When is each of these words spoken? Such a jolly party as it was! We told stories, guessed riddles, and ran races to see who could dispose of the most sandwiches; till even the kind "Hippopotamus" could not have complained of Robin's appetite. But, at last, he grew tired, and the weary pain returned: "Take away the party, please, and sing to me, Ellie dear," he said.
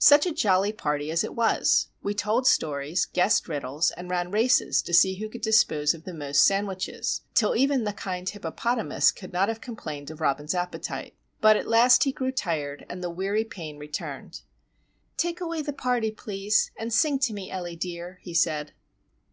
Such 0.00 0.26
a 0.26 0.32
jolly 0.34 0.72
party 0.72 1.12
as 1.12 1.22
it 1.22 1.36
was! 1.36 1.90
We 2.02 2.12
told 2.12 2.44
stories, 2.44 3.06
guessed 3.06 3.46
riddles, 3.46 3.92
and 3.92 4.10
ran 4.10 4.32
races 4.32 4.82
to 4.82 4.92
see 4.92 5.14
who 5.20 5.28
could 5.28 5.42
dispose 5.42 5.94
of 5.94 6.02
the 6.02 6.12
most 6.12 6.42
sandwiches; 6.42 7.20
till 7.34 7.54
even 7.54 7.84
the 7.84 7.92
kind 7.92 8.28
"Hippopotamus" 8.28 9.12
could 9.12 9.32
not 9.32 9.48
have 9.48 9.60
complained 9.60 10.10
of 10.10 10.20
Robin's 10.20 10.56
appetite. 10.56 11.14
But, 11.40 11.56
at 11.56 11.68
last, 11.68 12.02
he 12.02 12.10
grew 12.10 12.32
tired, 12.32 12.84
and 12.88 13.00
the 13.00 13.10
weary 13.10 13.44
pain 13.44 13.78
returned: 13.78 14.42
"Take 15.16 15.40
away 15.40 15.62
the 15.62 15.72
party, 15.72 16.10
please, 16.10 16.72
and 16.76 16.92
sing 16.92 17.20
to 17.20 17.32
me, 17.32 17.48
Ellie 17.48 17.76
dear," 17.76 18.18
he 18.22 18.34
said. 18.34 18.72